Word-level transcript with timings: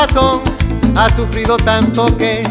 Ha 0.00 1.10
sufrido 1.14 1.58
tanto 1.58 2.16
que 2.16 2.42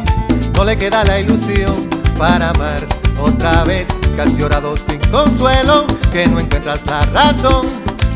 no 0.54 0.64
le 0.64 0.78
queda 0.78 1.04
la 1.04 1.20
ilusión 1.20 1.90
para 2.16 2.52
amar 2.52 2.80
otra 3.20 3.64
vez. 3.64 3.88
Casi 4.16 4.38
llorado 4.38 4.78
sin 4.78 5.00
consuelo, 5.10 5.88
que 6.12 6.28
no 6.28 6.40
encuentras 6.40 6.86
la 6.86 7.02
razón. 7.08 7.66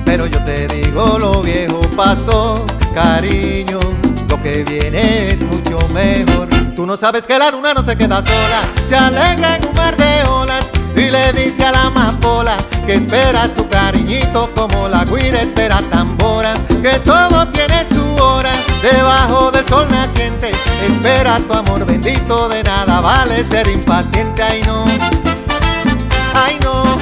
Pero 0.05 0.27
yo 0.27 0.37
te 0.45 0.67
digo, 0.67 1.17
lo 1.17 1.41
viejo 1.41 1.81
pasó, 1.95 2.63
cariño. 2.93 3.79
Lo 4.29 4.39
que 4.43 4.63
viene 4.65 5.29
es 5.29 5.41
mucho 5.41 5.79
mejor. 5.95 6.47
Tú 6.75 6.85
no 6.85 6.95
sabes 6.95 7.25
que 7.25 7.39
la 7.39 7.49
luna 7.49 7.73
no 7.73 7.81
se 7.81 7.95
queda 7.97 8.21
sola, 8.21 8.61
se 8.87 8.95
alegra 8.95 9.55
en 9.55 9.67
un 9.67 9.73
mar 9.73 9.97
de 9.97 10.29
olas 10.29 10.67
y 10.95 11.09
le 11.09 11.33
dice 11.33 11.65
a 11.65 11.71
la 11.71 11.83
amapola 11.85 12.55
que 12.85 12.95
espera 12.95 13.49
su 13.49 13.67
cariñito 13.67 14.51
como 14.55 14.89
la 14.89 15.05
guira 15.05 15.41
espera 15.41 15.81
tambora, 15.91 16.53
que 16.83 16.99
todo 16.99 17.22
Tu 21.35 21.51
amor 21.51 21.83
bendito, 21.83 22.47
de 22.47 22.61
nada 22.61 23.01
vale 23.01 23.43
ser 23.43 23.67
impaciente, 23.67 24.43
ay 24.43 24.61
no, 24.67 24.85
ay 26.35 26.59
no. 26.61 26.97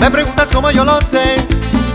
Me 0.00 0.10
preguntas 0.10 0.48
cómo 0.50 0.70
yo 0.70 0.82
lo 0.84 0.98
sé, 1.02 1.36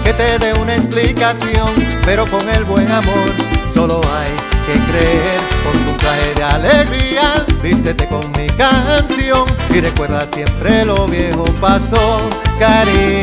que 0.03 0.13
te 0.13 0.37
dé 0.37 0.53
una 0.61 0.75
explicación, 0.75 1.73
pero 2.05 2.27
con 2.27 2.47
el 2.49 2.65
buen 2.65 2.91
amor 2.91 3.27
solo 3.73 3.99
hay 4.15 4.31
que 4.67 4.79
creer 4.91 5.39
con 5.63 5.85
tu 5.85 5.93
traje 5.93 6.35
de 6.35 6.43
alegría. 6.43 7.45
Vístete 7.63 8.07
con 8.07 8.31
mi 8.37 8.45
canción 8.49 9.45
y 9.71 9.81
recuerda 9.81 10.27
siempre 10.31 10.85
lo 10.85 11.07
viejo 11.07 11.45
pasó, 11.59 12.19
cariño. 12.59 13.22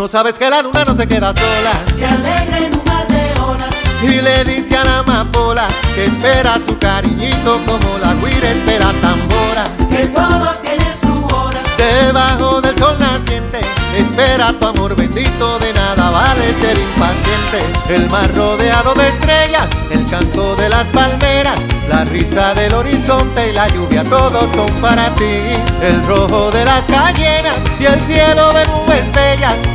No 0.00 0.08
sabes 0.08 0.38
que 0.38 0.48
la 0.48 0.62
luna 0.62 0.82
no 0.82 0.94
se 0.94 1.06
queda 1.06 1.34
sola. 1.36 1.72
Se 1.94 2.06
alegra 2.06 2.56
en 2.56 2.74
un 2.74 2.84
mar 2.84 3.06
de 3.06 3.38
olas 3.38 3.68
Y 4.02 4.22
le 4.22 4.44
dice 4.44 4.74
a 4.74 4.84
la 4.84 4.98
amapola 5.00 5.68
que 5.94 6.06
espera 6.06 6.54
su 6.56 6.78
cariñito 6.78 7.60
como 7.66 7.98
la 7.98 8.14
guira 8.14 8.50
espera 8.50 8.90
tambora. 9.02 9.64
que 9.90 10.06
todo 10.06 10.54
tiene 10.62 10.86
su 10.98 11.36
hora. 11.36 11.60
Debajo 11.76 12.62
del 12.62 12.78
sol 12.78 12.98
naciente, 12.98 13.60
espera 13.94 14.54
tu 14.58 14.68
amor 14.68 14.96
bendito, 14.96 15.58
de 15.58 15.74
nada 15.74 16.08
vale 16.08 16.50
ser 16.54 16.78
impaciente. 16.78 17.94
El 17.94 18.08
mar 18.08 18.34
rodeado 18.34 18.94
de 18.94 19.06
estrellas, 19.06 19.68
el 19.90 20.06
canto 20.06 20.56
de 20.56 20.70
las 20.70 20.88
palmeras, 20.92 21.60
la 21.90 22.06
risa 22.06 22.54
del 22.54 22.72
horizonte 22.72 23.50
y 23.50 23.52
la 23.52 23.68
lluvia, 23.68 24.02
todos 24.04 24.46
son 24.54 24.70
para 24.80 25.14
ti. 25.14 25.40
El 25.82 26.02
rojo 26.06 26.50
de 26.52 26.64
las 26.64 26.86
cayenas 26.86 27.58
y 27.78 27.84
el 27.84 28.02
cielo 28.04 28.50
de 28.54 28.79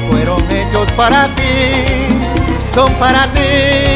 fueron 0.10 0.52
hechos 0.52 0.92
para 0.92 1.26
ti, 1.36 1.44
son 2.74 2.94
para 2.96 3.24
ti. 3.34 3.95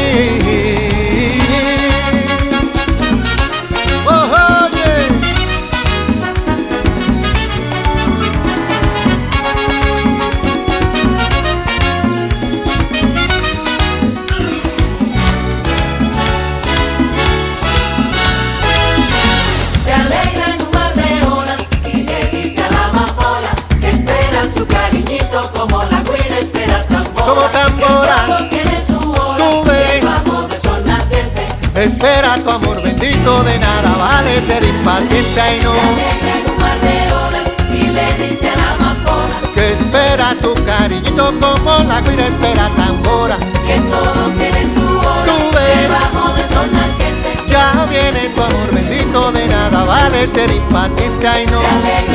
Espera 31.80 32.36
tu 32.36 32.50
amor 32.50 32.82
bendito, 32.82 33.42
de 33.42 33.58
nada 33.58 33.96
vale 33.96 34.38
ser 34.42 34.62
impaciente 34.62 35.40
y 35.56 35.64
no. 35.64 35.72
Se 35.72 36.52
un 36.52 36.80
de 36.82 37.14
olas 37.14 37.48
y 37.72 37.86
le 37.86 38.28
dice 38.28 38.50
a 38.50 38.56
la 38.56 38.72
amapola 38.72 39.40
Que 39.54 39.72
espera 39.72 40.34
su 40.42 40.52
cariñito 40.66 41.32
como 41.40 41.78
la 41.84 42.02
guira 42.02 42.26
espera 42.26 42.68
tambora. 42.76 43.38
que 43.66 43.80
todo 43.88 44.30
tiene 44.36 44.66
su 44.74 44.98
hora. 44.98 45.24
Tú 45.24 45.56
ves. 45.56 45.80
Debajo 45.80 46.34
del 46.34 46.48
sol 46.50 46.70
naciente. 46.70 47.34
Ya 47.48 47.86
viene 47.88 48.28
tu 48.28 48.42
amor 48.42 48.74
bendito, 48.74 49.32
de 49.32 49.46
nada 49.46 49.82
vale 49.82 50.26
ser 50.26 50.50
impaciente 50.50 51.44
y 51.44 51.46
no. 51.46 52.09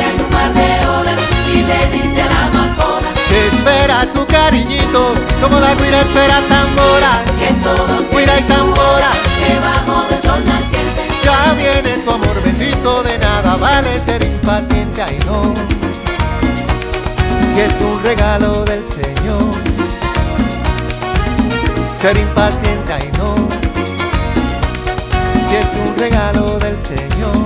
Cariñito 4.36 5.14
como 5.40 5.58
la 5.58 5.74
guira 5.74 6.00
espera 6.00 6.38
tambora. 6.48 7.12
que 7.38 7.50
todo 7.64 7.94
Guira 8.12 8.38
y 8.38 8.42
tambora. 8.42 9.10
Debajo 9.48 9.94
del 10.08 10.22
sol 10.22 10.42
naciente. 10.44 11.02
Ya 11.24 11.54
viene 11.54 11.90
tu 12.04 12.10
amor 12.10 12.36
bendito, 12.44 13.02
de 13.02 13.18
nada 13.18 13.56
vale 13.56 13.98
ser 13.98 14.22
impaciente 14.22 15.02
y 15.16 15.18
no. 15.24 15.40
Si 17.52 17.60
es 17.60 17.74
un 17.80 18.04
regalo 18.04 18.64
del 18.64 18.82
Señor, 18.84 19.50
ser 22.00 22.16
impaciente 22.18 22.94
y 23.06 23.18
no. 23.18 23.30
Si 25.48 25.54
es 25.62 25.70
un 25.84 25.96
regalo 25.96 26.58
del 26.58 26.78
Señor, 26.78 27.36